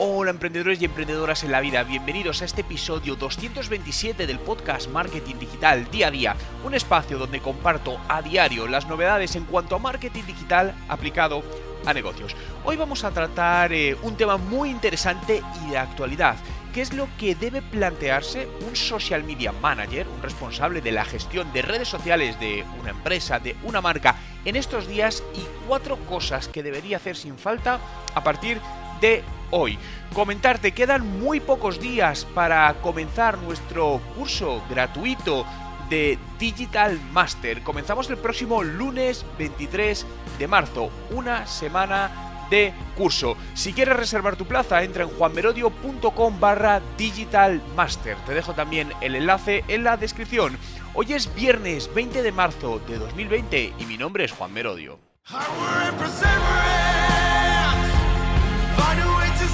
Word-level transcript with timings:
Hola 0.00 0.30
emprendedores 0.30 0.80
y 0.80 0.84
emprendedoras 0.84 1.42
en 1.42 1.50
la 1.50 1.60
vida, 1.60 1.82
bienvenidos 1.82 2.40
a 2.40 2.44
este 2.44 2.60
episodio 2.60 3.16
227 3.16 4.28
del 4.28 4.38
podcast 4.38 4.88
Marketing 4.88 5.34
Digital 5.40 5.90
Día 5.90 6.06
a 6.06 6.10
Día, 6.12 6.36
un 6.64 6.72
espacio 6.72 7.18
donde 7.18 7.40
comparto 7.40 7.98
a 8.08 8.22
diario 8.22 8.68
las 8.68 8.86
novedades 8.86 9.34
en 9.34 9.44
cuanto 9.44 9.74
a 9.74 9.80
marketing 9.80 10.22
digital 10.22 10.72
aplicado 10.88 11.42
a 11.84 11.92
negocios. 11.92 12.36
Hoy 12.64 12.76
vamos 12.76 13.02
a 13.02 13.10
tratar 13.10 13.72
eh, 13.72 13.96
un 14.02 14.16
tema 14.16 14.36
muy 14.36 14.70
interesante 14.70 15.42
y 15.66 15.70
de 15.70 15.78
actualidad. 15.78 16.36
¿Qué 16.72 16.80
es 16.80 16.92
lo 16.92 17.08
que 17.18 17.34
debe 17.34 17.60
plantearse 17.60 18.46
un 18.68 18.76
social 18.76 19.24
media 19.24 19.50
manager, 19.50 20.06
un 20.06 20.22
responsable 20.22 20.80
de 20.80 20.92
la 20.92 21.04
gestión 21.04 21.52
de 21.52 21.62
redes 21.62 21.88
sociales 21.88 22.38
de 22.38 22.64
una 22.80 22.90
empresa, 22.90 23.40
de 23.40 23.56
una 23.64 23.80
marca, 23.80 24.14
en 24.44 24.54
estos 24.54 24.86
días 24.86 25.24
y 25.34 25.40
cuatro 25.66 25.96
cosas 26.06 26.46
que 26.46 26.62
debería 26.62 26.98
hacer 26.98 27.16
sin 27.16 27.36
falta 27.36 27.80
a 28.14 28.22
partir 28.22 28.60
de 29.00 29.24
hoy. 29.50 29.78
Comentarte, 30.14 30.72
quedan 30.72 31.20
muy 31.20 31.40
pocos 31.40 31.80
días 31.80 32.24
para 32.34 32.74
comenzar 32.82 33.38
nuestro 33.38 34.00
curso 34.16 34.62
gratuito 34.70 35.44
de 35.88 36.18
Digital 36.38 36.98
Master. 37.12 37.62
Comenzamos 37.62 38.08
el 38.10 38.18
próximo 38.18 38.62
lunes 38.62 39.24
23 39.38 40.06
de 40.38 40.48
marzo, 40.48 40.90
una 41.10 41.46
semana 41.46 42.28
de 42.50 42.72
curso. 42.96 43.36
Si 43.54 43.72
quieres 43.72 43.96
reservar 43.96 44.36
tu 44.36 44.46
plaza, 44.46 44.82
entra 44.82 45.04
en 45.04 45.10
juanmerodio.com 45.10 46.40
barra 46.40 46.80
Digital 46.96 47.62
Master. 47.76 48.16
Te 48.26 48.34
dejo 48.34 48.54
también 48.54 48.92
el 49.00 49.14
enlace 49.14 49.64
en 49.68 49.84
la 49.84 49.96
descripción. 49.96 50.58
Hoy 50.94 51.12
es 51.12 51.34
viernes 51.34 51.92
20 51.94 52.22
de 52.22 52.32
marzo 52.32 52.80
de 52.88 52.98
2020 52.98 53.74
y 53.78 53.84
mi 53.84 53.96
nombre 53.96 54.24
es 54.24 54.32
Juan 54.32 54.52
Merodio. 54.52 54.98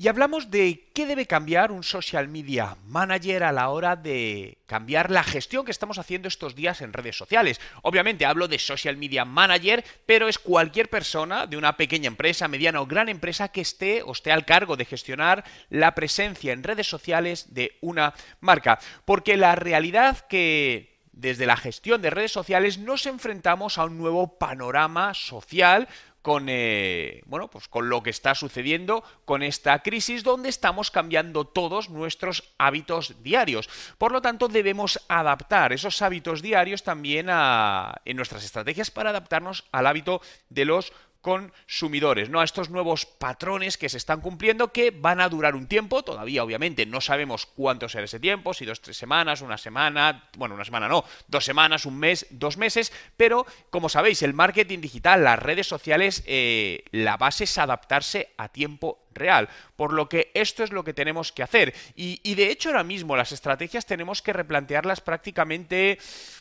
Y 0.00 0.06
hablamos 0.06 0.48
de 0.52 0.84
qué 0.94 1.06
debe 1.06 1.26
cambiar 1.26 1.72
un 1.72 1.82
social 1.82 2.28
media 2.28 2.76
manager 2.86 3.42
a 3.42 3.50
la 3.50 3.68
hora 3.70 3.96
de 3.96 4.58
cambiar 4.66 5.10
la 5.10 5.24
gestión 5.24 5.64
que 5.64 5.72
estamos 5.72 5.98
haciendo 5.98 6.28
estos 6.28 6.54
días 6.54 6.82
en 6.82 6.92
redes 6.92 7.16
sociales. 7.16 7.60
Obviamente 7.82 8.24
hablo 8.24 8.46
de 8.46 8.60
social 8.60 8.96
media 8.96 9.24
manager, 9.24 9.84
pero 10.06 10.28
es 10.28 10.38
cualquier 10.38 10.88
persona 10.88 11.48
de 11.48 11.56
una 11.56 11.76
pequeña 11.76 12.06
empresa, 12.06 12.46
mediana 12.46 12.80
o 12.80 12.86
gran 12.86 13.08
empresa 13.08 13.48
que 13.48 13.60
esté 13.60 14.04
o 14.04 14.12
esté 14.12 14.30
al 14.30 14.44
cargo 14.44 14.76
de 14.76 14.84
gestionar 14.84 15.42
la 15.68 15.96
presencia 15.96 16.52
en 16.52 16.62
redes 16.62 16.86
sociales 16.86 17.52
de 17.52 17.76
una 17.80 18.14
marca. 18.40 18.78
Porque 19.04 19.36
la 19.36 19.56
realidad 19.56 20.28
que 20.28 20.96
desde 21.18 21.46
la 21.46 21.56
gestión 21.56 22.00
de 22.00 22.10
redes 22.10 22.30
sociales 22.30 22.78
nos 22.78 23.04
enfrentamos 23.06 23.76
a 23.76 23.84
un 23.84 23.98
nuevo 23.98 24.38
panorama 24.38 25.12
social 25.14 25.88
con 26.22 26.46
eh, 26.48 27.22
bueno 27.26 27.48
pues 27.48 27.68
con 27.68 27.88
lo 27.88 28.02
que 28.02 28.10
está 28.10 28.34
sucediendo 28.34 29.04
con 29.24 29.42
esta 29.42 29.78
crisis 29.82 30.24
donde 30.24 30.48
estamos 30.48 30.90
cambiando 30.90 31.46
todos 31.46 31.90
nuestros 31.90 32.54
hábitos 32.58 33.22
diarios. 33.22 33.68
Por 33.98 34.12
lo 34.12 34.20
tanto 34.20 34.48
debemos 34.48 35.00
adaptar 35.08 35.72
esos 35.72 36.02
hábitos 36.02 36.42
diarios 36.42 36.82
también 36.82 37.28
a, 37.30 38.00
en 38.04 38.16
nuestras 38.16 38.44
estrategias 38.44 38.90
para 38.90 39.10
adaptarnos 39.10 39.64
al 39.72 39.86
hábito 39.86 40.20
de 40.48 40.64
los 40.64 40.92
consumidores, 41.20 42.30
¿no? 42.30 42.40
A 42.40 42.44
estos 42.44 42.70
nuevos 42.70 43.06
patrones 43.06 43.76
que 43.76 43.88
se 43.88 43.96
están 43.96 44.20
cumpliendo 44.20 44.72
que 44.72 44.90
van 44.90 45.20
a 45.20 45.28
durar 45.28 45.54
un 45.54 45.66
tiempo, 45.66 46.02
todavía 46.02 46.44
obviamente 46.44 46.86
no 46.86 47.00
sabemos 47.00 47.46
cuánto 47.46 47.88
será 47.88 48.04
ese 48.04 48.20
tiempo, 48.20 48.54
si 48.54 48.64
dos, 48.64 48.80
tres 48.80 48.96
semanas, 48.96 49.40
una 49.40 49.58
semana, 49.58 50.28
bueno, 50.36 50.54
una 50.54 50.64
semana 50.64 50.88
no, 50.88 51.04
dos 51.26 51.44
semanas, 51.44 51.86
un 51.86 51.98
mes, 51.98 52.26
dos 52.30 52.56
meses, 52.56 52.92
pero 53.16 53.46
como 53.70 53.88
sabéis, 53.88 54.22
el 54.22 54.34
marketing 54.34 54.80
digital, 54.80 55.24
las 55.24 55.38
redes 55.38 55.66
sociales, 55.66 56.22
eh, 56.26 56.84
la 56.92 57.16
base 57.16 57.44
es 57.44 57.58
adaptarse 57.58 58.34
a 58.36 58.48
tiempo 58.48 59.07
real. 59.18 59.48
Por 59.76 59.92
lo 59.92 60.08
que 60.08 60.30
esto 60.34 60.64
es 60.64 60.72
lo 60.72 60.84
que 60.84 60.94
tenemos 60.94 61.32
que 61.32 61.42
hacer. 61.42 61.74
Y, 61.94 62.34
de 62.34 62.50
hecho 62.50 62.68
ahora 62.68 62.84
mismo 62.84 63.16
las 63.16 63.32
estrategias 63.32 63.86
tenemos 63.86 64.22
que 64.22 64.32
replantearlas 64.32 65.00
prácticamente, 65.00 65.98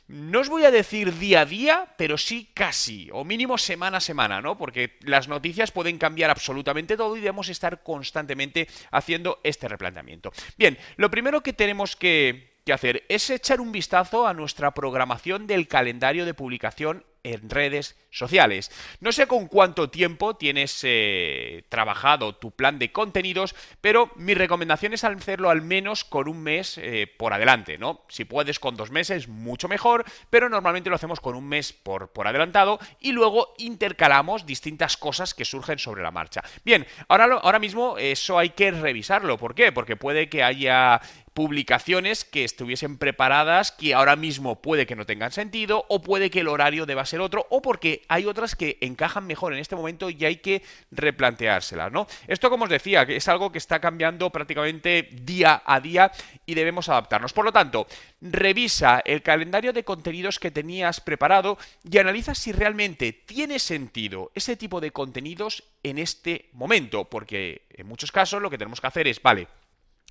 no 0.08 0.40
os 0.40 0.50
voy 0.50 0.64
a 0.66 0.72
decir 0.72 1.18
día 1.18 1.42
a 1.42 1.46
día, 1.46 1.94
pero 1.98 2.18
sí 2.18 2.50
casi, 2.54 3.10
o 3.12 3.24
mínimo 3.24 3.58
semana 3.58 3.98
a 3.98 4.02
semana, 4.02 4.42
¿no? 4.42 4.58
Porque 4.58 4.98
las 5.02 5.28
noticias 5.28 5.72
pueden 5.72 5.98
cambiar 5.98 6.30
absolutamente 6.30 6.96
todo 6.98 7.18
y 7.18 7.22
debemos 7.22 7.50
estar 7.50 7.84
constantemente 7.84 8.68
haciendo 8.92 9.40
este 9.44 9.68
replanteamiento. 9.68 10.32
Bien, 10.58 10.78
lo 10.98 11.10
primero 11.10 11.42
que 11.42 11.54
tenemos 11.54 11.96
que 11.96 12.58
hacer 12.72 13.06
es 13.10 13.30
echar 13.30 13.62
un 13.62 13.72
vistazo 13.72 14.28
a 14.28 14.34
nuestra 14.34 14.72
programación 14.72 15.48
del 15.48 15.68
calendario 15.68 16.26
de 16.26 16.34
publicación 16.34 17.04
en 17.24 17.50
redes 17.50 17.96
sociales. 18.10 18.72
No 19.00 19.12
sé 19.12 19.28
con 19.28 19.48
cuánto 19.48 19.90
tiempo 19.90 20.36
tienes 20.36 20.80
eh, 20.84 21.64
trabajado 21.70 22.36
tu 22.36 22.52
plan 22.52 22.80
de 22.80 22.92
contenidos, 22.92 23.56
pero 23.82 24.12
mi 24.16 24.34
recomendación 24.34 24.94
es 24.94 25.04
hacerlo 25.04 25.50
al 25.50 25.62
menos 25.62 26.04
con 26.04 26.28
un 26.28 26.42
mes 26.42 26.78
eh, 26.78 27.08
por 27.18 27.34
adelante, 27.34 27.78
¿no? 27.78 28.06
Si 28.10 28.26
puedes 28.26 28.60
con 28.60 28.76
dos 28.76 28.92
meses, 28.92 29.28
mucho 29.28 29.68
mejor, 29.68 30.06
pero 30.30 30.50
normalmente 30.50 30.90
lo 30.90 30.96
hacemos 30.96 31.20
con 31.20 31.36
un 31.36 31.48
mes 31.48 31.74
por, 31.74 32.12
por 32.12 32.28
adelantado 32.28 32.80
y 33.00 33.12
luego 33.12 33.54
intercalamos 33.58 34.46
distintas 34.46 34.98
cosas 34.98 35.34
que 35.34 35.46
surgen 35.46 35.80
sobre 35.80 36.04
la 36.04 36.12
marcha. 36.12 36.44
Bien, 36.64 36.86
ahora, 37.08 37.26
ahora 37.42 37.60
mismo 37.60 37.98
eso 37.98 38.40
hay 38.40 38.50
que 38.52 38.72
revisarlo. 38.72 39.38
¿Por 39.38 39.56
qué? 39.56 39.72
Porque 39.72 39.96
puede 39.96 40.30
que 40.30 40.44
haya 40.44 41.02
publicaciones 41.38 42.26
que 42.26 42.44
estuviesen 42.44 42.98
preparadas 42.98 43.72
que 43.72 43.94
ahora 43.94 44.16
mismo 44.16 44.60
puede 44.60 44.88
que 44.88 44.96
no 44.96 45.06
tengan 45.06 45.32
sentido 45.32 45.86
o 45.88 46.02
puede 46.02 46.32
que 46.32 46.40
el 46.40 46.48
horario 46.48 46.88
deba 46.88 47.06
ser 47.08 47.22
otro 47.22 47.48
o 47.50 47.62
porque 47.62 48.04
hay 48.08 48.26
otras 48.26 48.56
que 48.56 48.78
encajan 48.82 49.26
mejor 49.26 49.54
en 49.54 49.60
este 49.60 49.76
momento 49.76 50.10
y 50.10 50.24
hay 50.26 50.38
que 50.38 50.62
replanteárselas, 50.92 51.92
¿no? 51.92 52.08
Esto 52.28 52.50
como 52.50 52.66
os 52.66 52.70
decía, 52.70 53.04
es 53.04 53.28
algo 53.28 53.52
que 53.52 53.58
está 53.58 53.80
cambiando 53.80 54.30
prácticamente 54.30 55.10
día 55.12 55.62
a 55.66 55.80
día 55.80 56.12
y 56.46 56.54
debemos 56.54 56.90
adaptarnos. 56.90 57.34
Por 57.34 57.46
lo 57.46 57.52
tanto, 57.52 57.88
revisa 58.22 59.02
el 59.06 59.22
calendario 59.22 59.74
de 59.74 59.84
contenidos 59.84 60.40
que 60.40 60.52
tenías 60.52 61.02
preparado 61.02 61.58
y 61.84 61.98
analiza 61.98 62.36
si 62.36 62.52
realmente 62.52 63.14
tiene 63.14 63.60
sentido 63.60 64.32
ese 64.36 64.56
tipo 64.56 64.82
de 64.82 64.92
contenidos 64.92 65.64
en 65.84 65.98
este 65.98 66.50
momento, 66.54 67.06
porque 67.06 67.64
en 67.70 67.88
muchos 67.88 68.12
casos 68.12 68.42
lo 68.42 68.50
que 68.50 68.58
tenemos 68.58 68.82
que 68.82 68.88
hacer 68.88 69.08
es, 69.08 69.22
vale, 69.22 69.48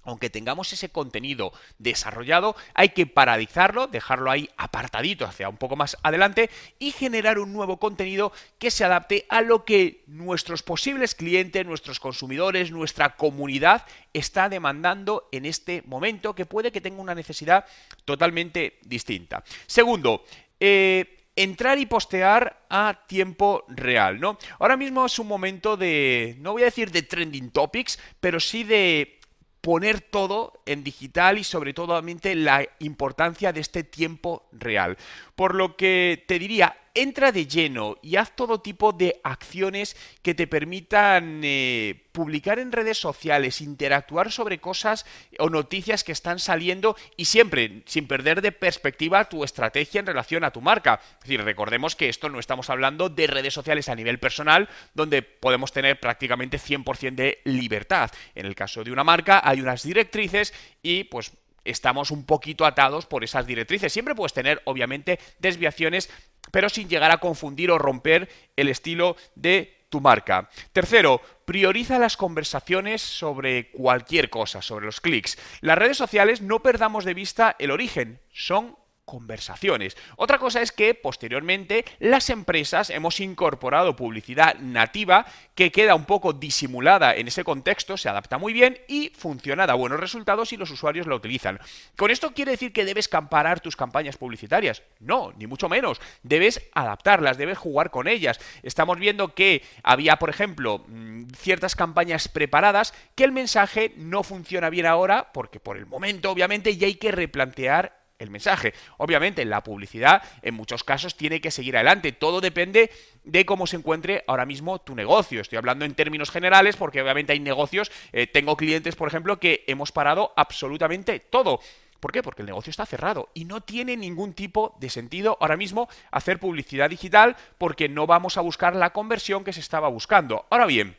aunque 0.06 0.30
tengamos 0.30 0.72
ese 0.72 0.88
contenido 0.88 1.52
desarrollado, 1.78 2.56
hay 2.74 2.90
que 2.90 3.06
paralizarlo, 3.06 3.86
dejarlo 3.88 4.30
ahí 4.30 4.48
apartadito 4.56 5.26
hacia 5.26 5.48
un 5.48 5.56
poco 5.56 5.76
más 5.76 5.96
adelante 6.02 6.48
y 6.78 6.92
generar 6.92 7.38
un 7.38 7.52
nuevo 7.52 7.78
contenido 7.78 8.32
que 8.58 8.70
se 8.70 8.84
adapte 8.84 9.26
a 9.28 9.42
lo 9.42 9.64
que 9.64 10.04
nuestros 10.06 10.62
posibles 10.62 11.14
clientes, 11.14 11.66
nuestros 11.66 12.00
consumidores, 12.00 12.70
nuestra 12.70 13.16
comunidad 13.16 13.84
está 14.12 14.48
demandando 14.48 15.28
en 15.32 15.44
este 15.44 15.82
momento, 15.86 16.34
que 16.34 16.46
puede 16.46 16.72
que 16.72 16.80
tenga 16.80 17.02
una 17.02 17.14
necesidad 17.14 17.64
totalmente 18.04 18.78
distinta. 18.82 19.44
Segundo, 19.66 20.24
eh, 20.60 21.16
entrar 21.34 21.78
y 21.78 21.86
postear 21.86 22.64
a 22.70 23.04
tiempo 23.06 23.64
real, 23.68 24.18
¿no? 24.18 24.38
Ahora 24.58 24.76
mismo 24.76 25.04
es 25.04 25.18
un 25.18 25.28
momento 25.28 25.76
de, 25.76 26.36
no 26.38 26.52
voy 26.52 26.62
a 26.62 26.66
decir 26.66 26.90
de 26.90 27.02
trending 27.02 27.50
topics, 27.50 27.98
pero 28.20 28.40
sí 28.40 28.64
de 28.64 29.20
poner 29.66 30.00
todo 30.00 30.52
en 30.64 30.84
digital 30.84 31.38
y 31.38 31.42
sobre 31.42 31.74
todo 31.74 31.96
la 32.36 32.64
importancia 32.78 33.52
de 33.52 33.58
este 33.58 33.82
tiempo 33.82 34.44
real. 34.52 34.96
Por 35.36 35.54
lo 35.54 35.76
que 35.76 36.24
te 36.26 36.38
diría, 36.38 36.76
entra 36.96 37.30
de 37.30 37.46
lleno 37.46 37.98
y 38.02 38.16
haz 38.16 38.34
todo 38.34 38.62
tipo 38.62 38.92
de 38.92 39.20
acciones 39.22 39.96
que 40.22 40.34
te 40.34 40.46
permitan 40.46 41.42
eh, 41.44 42.06
publicar 42.10 42.58
en 42.58 42.72
redes 42.72 42.98
sociales, 42.98 43.60
interactuar 43.60 44.32
sobre 44.32 44.58
cosas 44.58 45.04
o 45.38 45.50
noticias 45.50 46.04
que 46.04 46.12
están 46.12 46.38
saliendo 46.38 46.96
y 47.16 47.26
siempre 47.26 47.82
sin 47.84 48.08
perder 48.08 48.40
de 48.40 48.50
perspectiva 48.50 49.28
tu 49.28 49.44
estrategia 49.44 50.00
en 50.00 50.06
relación 50.06 50.42
a 50.42 50.52
tu 50.52 50.62
marca. 50.62 51.00
Es 51.18 51.20
decir, 51.20 51.44
recordemos 51.44 51.96
que 51.96 52.08
esto 52.08 52.30
no 52.30 52.38
estamos 52.38 52.70
hablando 52.70 53.10
de 53.10 53.26
redes 53.26 53.52
sociales 53.52 53.90
a 53.90 53.94
nivel 53.94 54.18
personal 54.18 54.68
donde 54.94 55.20
podemos 55.20 55.72
tener 55.72 56.00
prácticamente 56.00 56.58
100% 56.58 57.14
de 57.14 57.42
libertad. 57.44 58.10
En 58.34 58.46
el 58.46 58.54
caso 58.54 58.82
de 58.82 58.90
una 58.92 59.04
marca 59.04 59.42
hay 59.44 59.60
unas 59.60 59.82
directrices 59.82 60.54
y 60.82 61.04
pues 61.04 61.32
estamos 61.66 62.10
un 62.10 62.24
poquito 62.24 62.64
atados 62.64 63.06
por 63.06 63.24
esas 63.24 63.46
directrices. 63.46 63.92
Siempre 63.92 64.14
puedes 64.14 64.32
tener, 64.32 64.62
obviamente, 64.64 65.18
desviaciones, 65.38 66.10
pero 66.50 66.68
sin 66.68 66.88
llegar 66.88 67.10
a 67.10 67.18
confundir 67.18 67.70
o 67.70 67.78
romper 67.78 68.28
el 68.56 68.68
estilo 68.68 69.16
de 69.34 69.86
tu 69.88 70.00
marca. 70.00 70.48
Tercero, 70.72 71.20
prioriza 71.44 71.98
las 71.98 72.16
conversaciones 72.16 73.02
sobre 73.02 73.70
cualquier 73.70 74.30
cosa, 74.30 74.62
sobre 74.62 74.86
los 74.86 75.00
clics. 75.00 75.38
Las 75.60 75.78
redes 75.78 75.96
sociales 75.96 76.40
no 76.40 76.62
perdamos 76.62 77.04
de 77.04 77.14
vista 77.14 77.56
el 77.58 77.70
origen, 77.70 78.20
son 78.32 78.76
conversaciones. 79.06 79.96
Otra 80.16 80.38
cosa 80.38 80.60
es 80.60 80.72
que 80.72 80.92
posteriormente 80.94 81.84
las 82.00 82.28
empresas 82.28 82.90
hemos 82.90 83.20
incorporado 83.20 83.96
publicidad 83.96 84.56
nativa 84.58 85.24
que 85.54 85.72
queda 85.72 85.94
un 85.94 86.04
poco 86.04 86.32
disimulada 86.32 87.14
en 87.14 87.28
ese 87.28 87.44
contexto, 87.44 87.96
se 87.96 88.08
adapta 88.08 88.36
muy 88.36 88.52
bien 88.52 88.78
y 88.88 89.12
funciona, 89.16 89.66
da 89.66 89.74
buenos 89.74 90.00
resultados 90.00 90.52
y 90.52 90.56
los 90.56 90.70
usuarios 90.70 91.06
la 91.06 91.14
utilizan. 91.14 91.60
¿Con 91.96 92.10
esto 92.10 92.34
quiere 92.34 92.50
decir 92.50 92.72
que 92.72 92.84
debes 92.84 93.08
comparar 93.08 93.60
tus 93.60 93.76
campañas 93.76 94.16
publicitarias? 94.16 94.82
No, 94.98 95.32
ni 95.36 95.46
mucho 95.46 95.68
menos. 95.68 96.00
Debes 96.24 96.60
adaptarlas, 96.74 97.38
debes 97.38 97.58
jugar 97.58 97.90
con 97.90 98.08
ellas. 98.08 98.40
Estamos 98.64 98.98
viendo 98.98 99.34
que 99.34 99.62
había, 99.84 100.16
por 100.16 100.30
ejemplo, 100.30 100.84
mm, 100.88 101.28
ciertas 101.36 101.76
campañas 101.76 102.26
preparadas 102.28 102.92
que 103.14 103.22
el 103.22 103.30
mensaje 103.30 103.94
no 103.96 104.24
funciona 104.24 104.68
bien 104.68 104.86
ahora 104.86 105.32
porque 105.32 105.60
por 105.60 105.76
el 105.76 105.86
momento 105.86 106.32
obviamente 106.32 106.76
ya 106.76 106.88
hay 106.88 106.96
que 106.96 107.12
replantear 107.12 108.05
el 108.18 108.30
mensaje. 108.30 108.74
Obviamente, 108.98 109.44
la 109.44 109.62
publicidad 109.62 110.22
en 110.42 110.54
muchos 110.54 110.84
casos 110.84 111.16
tiene 111.16 111.40
que 111.40 111.50
seguir 111.50 111.76
adelante. 111.76 112.12
Todo 112.12 112.40
depende 112.40 112.90
de 113.24 113.44
cómo 113.44 113.66
se 113.66 113.76
encuentre 113.76 114.24
ahora 114.26 114.46
mismo 114.46 114.80
tu 114.80 114.94
negocio. 114.94 115.40
Estoy 115.40 115.58
hablando 115.58 115.84
en 115.84 115.94
términos 115.94 116.30
generales 116.30 116.76
porque 116.76 117.02
obviamente 117.02 117.32
hay 117.32 117.40
negocios. 117.40 117.90
Eh, 118.12 118.26
tengo 118.26 118.56
clientes, 118.56 118.96
por 118.96 119.08
ejemplo, 119.08 119.38
que 119.38 119.64
hemos 119.66 119.92
parado 119.92 120.32
absolutamente 120.36 121.20
todo. 121.20 121.60
¿Por 122.00 122.12
qué? 122.12 122.22
Porque 122.22 122.42
el 122.42 122.46
negocio 122.46 122.70
está 122.70 122.86
cerrado 122.86 123.30
y 123.34 123.44
no 123.44 123.62
tiene 123.62 123.96
ningún 123.96 124.34
tipo 124.34 124.76
de 124.80 124.90
sentido 124.90 125.38
ahora 125.40 125.56
mismo 125.56 125.88
hacer 126.10 126.38
publicidad 126.38 126.90
digital 126.90 127.36
porque 127.58 127.88
no 127.88 128.06
vamos 128.06 128.36
a 128.36 128.42
buscar 128.42 128.76
la 128.76 128.90
conversión 128.90 129.44
que 129.44 129.52
se 129.52 129.60
estaba 129.60 129.88
buscando. 129.88 130.46
Ahora 130.50 130.66
bien, 130.66 130.96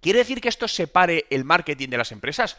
¿quiere 0.00 0.20
decir 0.20 0.40
que 0.40 0.48
esto 0.48 0.68
separe 0.68 1.26
el 1.30 1.44
marketing 1.44 1.88
de 1.88 1.98
las 1.98 2.12
empresas? 2.12 2.56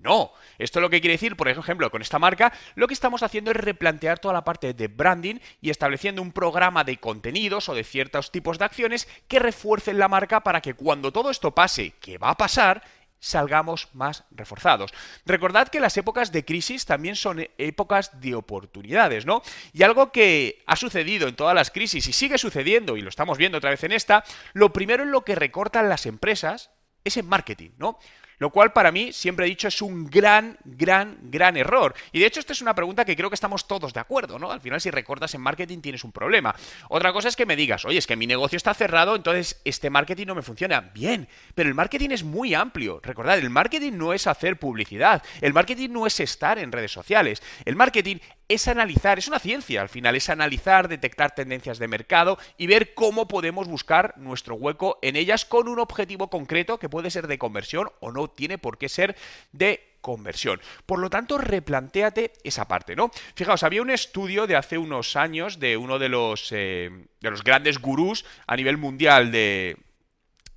No, 0.00 0.32
esto 0.58 0.80
lo 0.80 0.90
que 0.90 1.00
quiere 1.00 1.14
decir, 1.14 1.36
por 1.36 1.48
ejemplo, 1.48 1.90
con 1.90 2.02
esta 2.02 2.18
marca, 2.18 2.52
lo 2.74 2.88
que 2.88 2.94
estamos 2.94 3.22
haciendo 3.22 3.50
es 3.50 3.56
replantear 3.56 4.18
toda 4.18 4.34
la 4.34 4.44
parte 4.44 4.74
de 4.74 4.88
branding 4.88 5.36
y 5.60 5.70
estableciendo 5.70 6.22
un 6.22 6.32
programa 6.32 6.84
de 6.84 6.98
contenidos 6.98 7.68
o 7.68 7.74
de 7.74 7.84
ciertos 7.84 8.32
tipos 8.32 8.58
de 8.58 8.64
acciones 8.64 9.08
que 9.28 9.38
refuercen 9.38 9.98
la 9.98 10.08
marca 10.08 10.40
para 10.40 10.60
que 10.60 10.74
cuando 10.74 11.12
todo 11.12 11.30
esto 11.30 11.54
pase, 11.54 11.92
que 12.00 12.18
va 12.18 12.30
a 12.30 12.36
pasar, 12.36 12.82
salgamos 13.22 13.88
más 13.94 14.24
reforzados. 14.32 14.92
Recordad 15.24 15.68
que 15.68 15.78
las 15.78 15.96
épocas 15.96 16.32
de 16.32 16.44
crisis 16.44 16.84
también 16.84 17.14
son 17.14 17.48
épocas 17.56 18.20
de 18.20 18.34
oportunidades, 18.34 19.24
¿no? 19.24 19.42
Y 19.72 19.84
algo 19.84 20.10
que 20.10 20.64
ha 20.66 20.74
sucedido 20.74 21.28
en 21.28 21.36
todas 21.36 21.54
las 21.54 21.70
crisis 21.70 22.08
y 22.08 22.12
sigue 22.12 22.36
sucediendo, 22.36 22.96
y 22.96 23.00
lo 23.00 23.08
estamos 23.08 23.38
viendo 23.38 23.58
otra 23.58 23.70
vez 23.70 23.84
en 23.84 23.92
esta, 23.92 24.24
lo 24.54 24.72
primero 24.72 25.04
en 25.04 25.12
lo 25.12 25.24
que 25.24 25.36
recortan 25.36 25.88
las 25.88 26.06
empresas 26.06 26.72
es 27.04 27.16
en 27.16 27.28
marketing, 27.28 27.70
¿no? 27.78 27.98
Lo 28.38 28.50
cual 28.50 28.72
para 28.72 28.92
mí, 28.92 29.12
siempre 29.12 29.46
he 29.46 29.48
dicho, 29.48 29.68
es 29.68 29.82
un 29.82 30.06
gran, 30.06 30.58
gran, 30.64 31.18
gran 31.22 31.56
error. 31.56 31.94
Y 32.12 32.20
de 32.20 32.26
hecho, 32.26 32.40
esta 32.40 32.52
es 32.52 32.62
una 32.62 32.74
pregunta 32.74 33.04
que 33.04 33.16
creo 33.16 33.30
que 33.30 33.34
estamos 33.34 33.66
todos 33.66 33.92
de 33.92 34.00
acuerdo, 34.00 34.38
¿no? 34.38 34.50
Al 34.50 34.60
final, 34.60 34.80
si 34.80 34.90
recortas 34.90 35.34
en 35.34 35.40
marketing, 35.40 35.80
tienes 35.80 36.04
un 36.04 36.12
problema. 36.12 36.54
Otra 36.88 37.12
cosa 37.12 37.28
es 37.28 37.36
que 37.36 37.46
me 37.46 37.56
digas, 37.56 37.84
oye, 37.84 37.98
es 37.98 38.06
que 38.06 38.16
mi 38.16 38.26
negocio 38.26 38.56
está 38.56 38.74
cerrado, 38.74 39.16
entonces 39.16 39.60
este 39.64 39.90
marketing 39.90 40.26
no 40.26 40.34
me 40.34 40.42
funciona. 40.42 40.80
Bien, 40.80 41.28
pero 41.54 41.68
el 41.68 41.74
marketing 41.74 42.10
es 42.10 42.24
muy 42.24 42.54
amplio. 42.54 43.00
Recordad, 43.02 43.38
el 43.38 43.50
marketing 43.50 43.92
no 43.92 44.12
es 44.12 44.26
hacer 44.26 44.58
publicidad. 44.58 45.22
El 45.40 45.52
marketing 45.52 45.90
no 45.90 46.06
es 46.06 46.20
estar 46.20 46.58
en 46.58 46.72
redes 46.72 46.92
sociales. 46.92 47.42
El 47.64 47.76
marketing 47.76 48.16
es 48.48 48.68
analizar, 48.68 49.18
es 49.18 49.28
una 49.28 49.38
ciencia 49.38 49.80
al 49.80 49.88
final, 49.88 50.14
es 50.14 50.28
analizar, 50.28 50.88
detectar 50.88 51.34
tendencias 51.34 51.78
de 51.78 51.88
mercado 51.88 52.38
y 52.58 52.66
ver 52.66 52.92
cómo 52.92 53.26
podemos 53.26 53.66
buscar 53.66 54.14
nuestro 54.18 54.56
hueco 54.56 54.98
en 55.00 55.16
ellas 55.16 55.46
con 55.46 55.68
un 55.68 55.78
objetivo 55.78 56.28
concreto 56.28 56.78
que 56.78 56.90
puede 56.90 57.10
ser 57.10 57.28
de 57.28 57.38
conversión 57.38 57.90
o 58.00 58.12
no 58.12 58.21
tiene 58.28 58.58
por 58.58 58.78
qué 58.78 58.88
ser 58.88 59.16
de 59.52 59.92
conversión. 60.00 60.60
Por 60.84 60.98
lo 60.98 61.08
tanto, 61.08 61.38
replantéate 61.38 62.32
esa 62.44 62.68
parte, 62.68 62.94
¿no? 62.94 63.10
Fijaos, 63.34 63.62
había 63.62 63.80
un 63.80 63.90
estudio 63.90 64.46
de 64.46 64.56
hace 64.56 64.76
unos 64.76 65.16
años 65.16 65.58
de 65.58 65.76
uno 65.76 65.98
de 65.98 66.08
los, 66.08 66.48
eh, 66.50 67.06
de 67.20 67.30
los 67.30 67.42
grandes 67.44 67.78
gurús 67.78 68.26
a 68.46 68.56
nivel 68.56 68.76
mundial 68.76 69.30
de, 69.30 69.78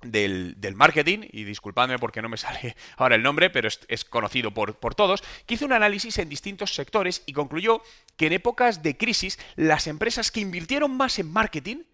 del, 0.02 0.74
marketing, 0.74 1.20
y 1.30 1.44
disculpadme 1.44 1.98
porque 1.98 2.22
no 2.22 2.28
me 2.28 2.36
sale 2.36 2.76
ahora 2.96 3.14
el 3.16 3.22
nombre, 3.22 3.50
pero 3.50 3.68
es, 3.68 4.04
conocido 4.04 4.52
por, 4.52 4.78
por, 4.78 4.94
todos, 4.94 5.22
que 5.46 5.54
hizo 5.54 5.64
un 5.64 5.72
análisis 5.72 6.18
en 6.18 6.28
distintos 6.28 6.74
sectores 6.74 7.22
y 7.26 7.32
concluyó 7.32 7.82
que 8.16 8.26
en 8.26 8.34
épocas 8.34 8.82
de 8.82 8.96
crisis 8.96 9.38
las 9.54 9.86
empresas 9.86 10.30
que 10.30 10.40
invirtieron 10.40 10.96
más 10.96 11.18
en 11.18 11.32
marketing 11.32 11.84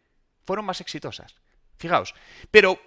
fueron 0.45 0.65
más 0.65 0.81
exitosas. 0.81 1.37
Fijaos, 1.77 2.15
pero 2.51 2.81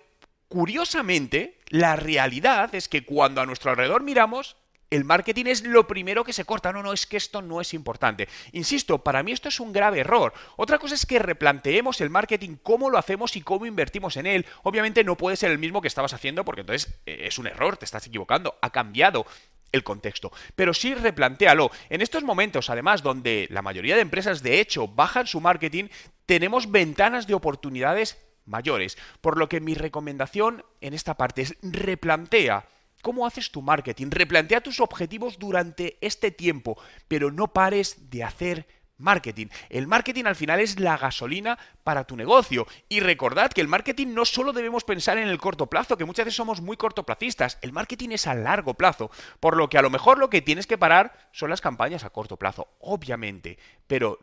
curiosamente, 0.56 1.60
la 1.68 1.98
realidad 1.98 2.74
es 2.76 2.88
que 2.88 3.04
cuando 3.04 3.42
a 3.42 3.46
nuestro 3.46 3.72
alrededor 3.72 4.04
miramos, 4.04 4.56
el 4.90 5.04
marketing 5.04 5.48
es 5.48 5.66
lo 5.66 5.86
primero 5.86 6.24
que 6.24 6.32
se 6.32 6.46
corta. 6.46 6.72
No, 6.72 6.82
no, 6.82 6.94
es 6.94 7.06
que 7.06 7.18
esto 7.18 7.42
no 7.42 7.60
es 7.60 7.74
importante. 7.74 8.30
Insisto, 8.54 9.00
para 9.00 9.22
mí 9.22 9.34
esto 9.34 9.50
es 9.50 9.60
un 9.60 9.74
grave 9.74 10.00
error. 10.00 10.32
Otra 10.56 10.80
cosa 10.80 10.96
es 10.96 11.06
que 11.06 11.20
replanteemos 11.20 12.00
el 12.00 12.10
marketing, 12.10 12.56
cómo 12.64 12.90
lo 12.90 12.98
hacemos 12.98 13.36
y 13.36 13.42
cómo 13.42 13.66
invertimos 13.66 14.16
en 14.16 14.28
él. 14.28 14.46
Obviamente 14.64 15.04
no 15.04 15.18
puede 15.18 15.36
ser 15.36 15.52
el 15.52 15.60
mismo 15.60 15.82
que 15.82 15.90
estabas 15.90 16.14
haciendo 16.14 16.46
porque 16.46 16.62
entonces 16.62 17.02
eh, 17.06 17.26
es 17.28 17.38
un 17.38 17.48
error, 17.48 17.76
te 17.76 17.84
estás 17.84 18.08
equivocando, 18.08 18.56
ha 18.62 18.70
cambiado 18.70 19.26
el 19.74 19.84
contexto. 19.84 20.32
Pero 20.56 20.74
sí 20.74 20.96
replantéalo. 20.96 21.70
En 21.90 22.02
estos 22.02 22.24
momentos, 22.24 22.70
además, 22.70 23.04
donde 23.04 23.50
la 23.52 23.62
mayoría 23.62 23.96
de 23.96 24.02
empresas 24.04 24.42
de 24.42 24.62
hecho 24.62 24.88
bajan 24.88 25.28
su 25.28 25.42
marketing, 25.42 25.90
tenemos 26.26 26.72
ventanas 26.72 27.28
de 27.28 27.34
oportunidades 27.34 28.18
mayores. 28.46 28.98
Por 29.22 29.38
lo 29.38 29.50
que 29.50 29.62
mi 29.62 29.74
recomendación 29.74 30.64
en 30.82 30.94
esta 30.94 31.16
parte 31.16 31.42
es 31.42 31.56
replantea 31.62 32.68
cómo 33.02 33.28
haces 33.28 33.52
tu 33.52 33.62
marketing, 33.62 34.08
replantea 34.10 34.62
tus 34.62 34.80
objetivos 34.80 35.38
durante 35.38 35.98
este 36.02 36.32
tiempo, 36.32 36.78
pero 37.08 37.32
no 37.32 37.54
pares 37.54 38.10
de 38.10 38.24
hacer 38.24 38.68
marketing. 38.98 39.48
El 39.70 39.88
marketing 39.88 40.26
al 40.26 40.36
final 40.36 40.60
es 40.60 40.80
la 40.80 40.98
gasolina 40.98 41.58
para 41.84 42.06
tu 42.06 42.16
negocio. 42.16 42.66
Y 42.90 43.02
recordad 43.02 43.52
que 43.52 43.62
el 43.62 43.68
marketing 43.68 44.14
no 44.14 44.26
solo 44.26 44.54
debemos 44.54 44.84
pensar 44.84 45.18
en 45.18 45.28
el 45.28 45.38
corto 45.38 45.68
plazo, 45.68 45.98
que 45.98 46.06
muchas 46.06 46.26
veces 46.26 46.38
somos 46.38 46.62
muy 46.62 46.78
cortoplacistas, 46.78 47.58
el 47.62 47.74
marketing 47.74 48.10
es 48.12 48.28
a 48.28 48.34
largo 48.34 48.74
plazo, 48.74 49.12
por 49.40 49.58
lo 49.58 49.70
que 49.70 49.78
a 49.78 49.82
lo 49.82 49.90
mejor 49.90 50.18
lo 50.18 50.30
que 50.30 50.42
tienes 50.42 50.68
que 50.68 50.78
parar 50.78 51.30
son 51.32 51.50
las 51.50 51.62
campañas 51.62 52.04
a 52.04 52.10
corto 52.10 52.38
plazo, 52.38 52.70
obviamente, 52.80 53.60
pero 53.88 54.20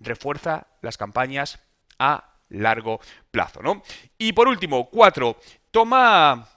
refuerza 0.00 0.66
las 0.82 0.98
campañas 0.98 1.60
a 1.98 2.35
largo 2.48 3.00
plazo, 3.30 3.62
¿no? 3.62 3.82
Y 4.18 4.32
por 4.32 4.48
último, 4.48 4.88
cuatro, 4.90 5.36
toma 5.70 6.48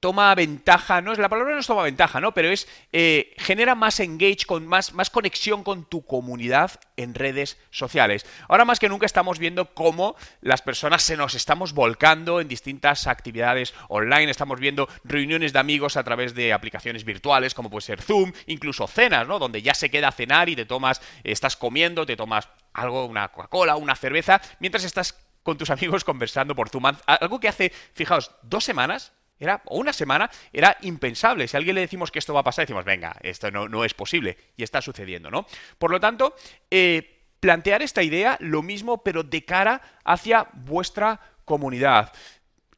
toma 0.00 0.34
ventaja, 0.34 1.00
no 1.00 1.12
es 1.12 1.18
la 1.18 1.28
palabra 1.28 1.54
no 1.54 1.60
es 1.60 1.66
toma 1.66 1.82
ventaja, 1.82 2.20
¿no? 2.20 2.32
Pero 2.32 2.48
es 2.48 2.68
eh, 2.92 3.34
genera 3.38 3.74
más 3.74 4.00
engage, 4.00 4.44
con 4.46 4.66
más, 4.66 4.92
más 4.92 5.10
conexión 5.10 5.62
con 5.62 5.84
tu 5.84 6.04
comunidad 6.04 6.72
en 6.96 7.14
redes 7.14 7.58
sociales. 7.70 8.26
Ahora 8.48 8.64
más 8.64 8.78
que 8.78 8.88
nunca 8.88 9.06
estamos 9.06 9.38
viendo 9.38 9.74
cómo 9.74 10.16
las 10.40 10.62
personas 10.62 11.02
se 11.02 11.16
nos 11.16 11.34
estamos 11.34 11.72
volcando 11.72 12.40
en 12.40 12.48
distintas 12.48 13.06
actividades 13.06 13.74
online. 13.88 14.30
Estamos 14.30 14.60
viendo 14.60 14.88
reuniones 15.04 15.52
de 15.52 15.58
amigos 15.58 15.96
a 15.96 16.04
través 16.04 16.34
de 16.34 16.52
aplicaciones 16.52 17.04
virtuales, 17.04 17.54
como 17.54 17.70
puede 17.70 17.82
ser 17.82 18.02
Zoom, 18.02 18.32
incluso 18.46 18.86
cenas, 18.86 19.26
¿no? 19.26 19.38
Donde 19.38 19.62
ya 19.62 19.74
se 19.74 19.90
queda 19.90 20.08
a 20.08 20.12
cenar 20.12 20.48
y 20.48 20.56
te 20.56 20.66
tomas, 20.66 21.00
estás 21.24 21.56
comiendo, 21.56 22.06
te 22.06 22.16
tomas 22.16 22.48
algo, 22.72 23.06
una 23.06 23.28
Coca-Cola, 23.28 23.76
una 23.76 23.96
cerveza, 23.96 24.40
mientras 24.60 24.84
estás 24.84 25.16
con 25.42 25.56
tus 25.56 25.70
amigos 25.70 26.04
conversando 26.04 26.54
por 26.54 26.68
Zoom. 26.68 26.84
Algo 27.06 27.40
que 27.40 27.48
hace, 27.48 27.72
fijaos, 27.94 28.32
dos 28.42 28.64
semanas 28.64 29.12
era, 29.38 29.62
una 29.66 29.92
semana, 29.92 30.30
era 30.52 30.76
impensable. 30.82 31.48
Si 31.48 31.56
a 31.56 31.58
alguien 31.58 31.74
le 31.74 31.82
decimos 31.82 32.10
que 32.10 32.18
esto 32.18 32.34
va 32.34 32.40
a 32.40 32.44
pasar, 32.44 32.64
decimos, 32.64 32.84
venga, 32.84 33.16
esto 33.22 33.50
no, 33.50 33.68
no 33.68 33.84
es 33.84 33.94
posible. 33.94 34.36
Y 34.56 34.62
está 34.62 34.80
sucediendo, 34.80 35.30
¿no? 35.30 35.46
Por 35.78 35.90
lo 35.90 36.00
tanto, 36.00 36.34
eh, 36.70 37.22
plantear 37.40 37.82
esta 37.82 38.02
idea, 38.02 38.36
lo 38.40 38.62
mismo, 38.62 39.02
pero 39.02 39.22
de 39.22 39.44
cara 39.44 39.82
hacia 40.04 40.48
vuestra 40.52 41.20
comunidad 41.44 42.12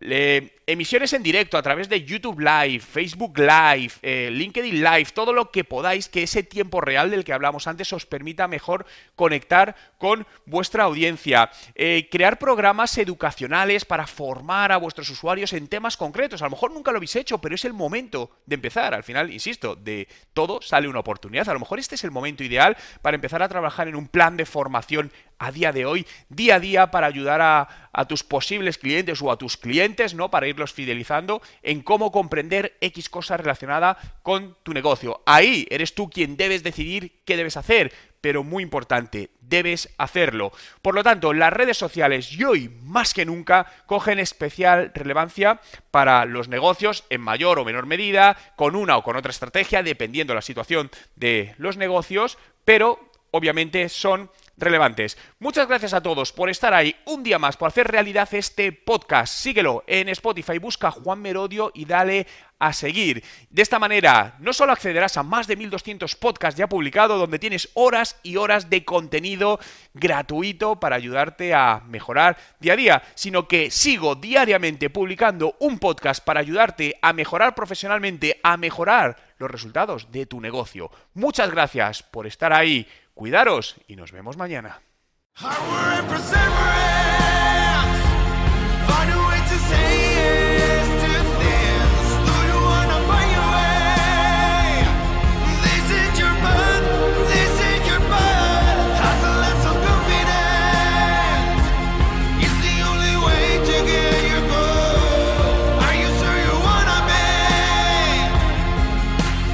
emisiones 0.01 1.13
en 1.13 1.23
directo 1.23 1.59
a 1.59 1.63
través 1.63 1.89
de 1.89 2.05
YouTube 2.05 2.39
Live, 2.39 2.81
Facebook 2.81 3.39
Live, 3.39 3.95
eh, 4.03 4.31
LinkedIn 4.31 4.83
Live, 4.83 5.07
todo 5.13 5.33
lo 5.33 5.51
que 5.51 5.65
podáis, 5.65 6.09
que 6.09 6.23
ese 6.23 6.43
tiempo 6.43 6.81
real 6.81 7.11
del 7.11 7.25
que 7.25 7.33
hablamos 7.33 7.67
antes 7.67 7.93
os 7.93 8.07
permita 8.07 8.47
mejor 8.47 8.87
conectar 9.17 9.75
con 9.99 10.27
vuestra 10.47 10.85
audiencia. 10.85 11.51
Eh, 11.75 12.09
crear 12.11 12.39
programas 12.39 12.97
educacionales 12.99 13.85
para 13.85 14.07
formar 14.07 14.71
a 14.71 14.77
vuestros 14.77 15.11
usuarios 15.11 15.53
en 15.53 15.67
temas 15.67 15.97
concretos. 15.97 16.43
A 16.43 16.45
lo 16.45 16.53
mejor 16.53 16.71
nunca 16.71 16.93
lo 16.93 16.99
habéis 16.99 17.17
hecho, 17.17 17.39
pero 17.39 17.55
es 17.55 17.65
el 17.65 17.73
momento 17.73 18.31
de 18.47 18.55
empezar. 18.55 18.95
Al 18.95 19.05
final, 19.05 19.33
insisto, 19.33 19.75
de 19.75 20.07
todo 20.33 20.63
sale 20.63 20.87
una 20.87 21.01
oportunidad. 21.01 21.49
A 21.49 21.55
lo 21.55 21.61
mejor 21.61 21.79
este 21.81 21.97
es 21.97 22.05
el 22.05 22.11
momento 22.13 22.45
ideal 22.45 22.77
para 23.03 23.17
empezar 23.17 23.43
a 23.43 23.49
trabajar 23.49 23.89
en 23.89 23.97
un 23.97 24.07
plan 24.07 24.37
de 24.37 24.47
formación 24.47 25.11
a 25.39 25.53
día 25.53 25.73
de 25.73 25.87
hoy, 25.87 26.07
día 26.29 26.57
a 26.57 26.61
día, 26.61 26.91
para 26.91 27.07
ayudar 27.07 27.41
a, 27.41 27.69
tus 28.09 28.23
posibles 28.23 28.79
clientes 28.79 29.21
o 29.21 29.33
a 29.33 29.37
tus 29.37 29.57
clientes, 29.57 30.15
¿no? 30.15 30.31
Para 30.31 30.47
irlos 30.47 30.73
fidelizando 30.73 31.43
en 31.65 31.83
cómo 31.83 32.13
comprender 32.13 32.77
X 32.81 33.09
cosa 33.09 33.37
relacionada 33.37 33.99
con 34.23 34.57
tu 34.63 34.73
negocio. 34.73 35.21
Ahí 35.27 35.67
eres 35.69 35.97
tú 35.97 36.09
quien 36.09 36.37
debes 36.37 36.63
decidir 36.63 37.23
qué 37.25 37.37
debes 37.37 37.57
hacer, 37.57 37.93
pero 38.21 38.45
muy 38.45 38.63
importante, 38.63 39.31
debes 39.41 39.93
hacerlo. 39.99 40.53
Por 40.81 40.95
lo 40.95 41.03
tanto, 41.03 41.33
las 41.33 41.53
redes 41.53 41.77
sociales 41.77 42.33
y 42.33 42.45
hoy 42.45 42.69
más 42.83 43.15
que 43.15 43.25
nunca 43.25 43.67
cogen 43.87 44.21
especial 44.21 44.93
relevancia 44.95 45.61
para 45.91 46.25
los 46.25 46.49
negocios 46.49 47.05
en 47.11 47.21
mayor 47.21 47.59
o 47.59 47.65
menor 47.65 47.87
medida, 47.87 48.37
con 48.55 48.77
una 48.77 48.97
o 48.97 49.03
con 49.03 49.17
otra 49.17 49.31
estrategia, 49.31 49.83
dependiendo 49.83 50.35
la 50.35 50.43
situación 50.43 50.91
de 51.17 51.55
los 51.59 51.77
negocios, 51.77 52.39
pero 52.65 53.11
obviamente 53.31 53.89
son 53.89 54.31
relevantes. 54.59 55.17
Muchas 55.39 55.69
gracias 55.69 55.95
a 55.95 56.03
todos 56.03 56.33
por 56.33 56.51
estar 56.51 56.75
ahí 56.75 56.95
un 57.07 57.23
día 57.23 57.39
más, 57.39 57.57
por 57.57 57.69
hacer 57.69 57.89
realidad 57.89 58.29
este 58.33 58.73
podcast. 58.73 59.35
Síguelo 59.35 59.85
en 59.87 60.09
Spotify, 60.11 60.59
busca 60.59 60.91
Juan 60.91 61.21
Merodio 61.23 61.71
y 61.75 61.85
dale 61.85 62.27
a 62.59 62.73
seguir. 62.73 63.23
De 63.51 63.63
esta 63.63 63.79
manera, 63.79 64.37
no 64.41 64.53
solo 64.53 64.73
accederás 64.73 65.17
a 65.17 65.23
más 65.23 65.47
de 65.47 65.57
1200 65.57 66.17
podcasts 66.17 66.59
ya 66.59 66.69
publicados, 66.69 67.19
donde 67.19 67.39
tienes 67.39 67.71
horas 67.75 68.19
y 68.23 68.37
horas 68.37 68.69
de 68.69 68.85
contenido 68.85 69.61
gratuito 69.95 70.81
para 70.81 70.97
ayudarte 70.97 71.55
a 71.55 71.83
mejorar 71.87 72.37
día 72.59 72.73
a 72.73 72.77
día, 72.77 73.03
sino 73.15 73.47
que 73.47 73.71
sigo 73.71 74.17
diariamente 74.17 74.91
publicando 74.91 75.57
un 75.61 75.79
podcast 75.79 76.25
para 76.25 76.41
ayudarte 76.41 76.99
a 77.01 77.13
mejorar 77.13 77.55
profesionalmente, 77.55 78.41
a 78.43 78.57
mejorar 78.57 79.17
los 79.39 79.51
resultados 79.51 80.11
de 80.11 80.27
tu 80.27 80.41
negocio. 80.41 80.91
Muchas 81.15 81.51
gracias 81.51 82.03
por 82.03 82.27
estar 82.27 82.53
ahí. 82.53 82.87
Cuidaros 83.19 83.75
y 83.89 83.97
nos 83.97 84.13
vemos 84.13 84.37
mañana. 84.37 84.81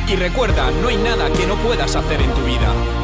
Y 0.06 0.16
recuerda, 0.16 0.70
no 0.82 0.88
hay 0.88 0.98
nada 0.98 1.32
que 1.32 1.46
no 1.46 1.56
puedas 1.56 1.96
hacer 1.96 2.20
en 2.20 2.30
tu 2.34 2.42
vida. 2.42 3.03